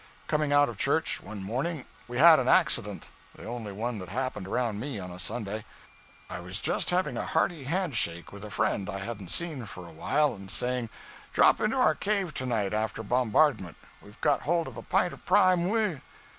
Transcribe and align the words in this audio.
Coming 0.25 0.51
out 0.51 0.67
of 0.67 0.79
church, 0.79 1.21
one 1.21 1.43
morning, 1.43 1.85
we 2.07 2.17
had 2.17 2.39
an 2.39 2.47
accident 2.47 3.09
the 3.35 3.45
only 3.45 3.71
one 3.71 3.99
that 3.99 4.09
happened 4.09 4.47
around 4.47 4.79
me 4.79 4.97
on 4.97 5.11
a 5.11 5.19
Sunday. 5.19 5.63
I 6.27 6.39
was 6.39 6.59
just 6.59 6.89
having 6.89 7.17
a 7.17 7.25
hearty 7.27 7.65
handshake 7.65 8.33
with 8.33 8.43
a 8.43 8.49
friend 8.49 8.89
I 8.89 8.97
hadn't 8.97 9.29
seen 9.29 9.63
for 9.67 9.87
a 9.87 9.91
while, 9.93 10.33
and 10.33 10.49
saying, 10.49 10.89
'Drop 11.33 11.61
into 11.61 11.77
our 11.77 11.93
cave 11.93 12.33
to 12.33 12.47
night, 12.47 12.73
after 12.73 13.03
bombardment; 13.03 13.77
we've 14.01 14.19
got 14.21 14.41
hold 14.41 14.67
of 14.67 14.75
a 14.75 14.81
pint 14.81 15.13
of 15.13 15.23
prime 15.23 15.69
wh 15.71 16.01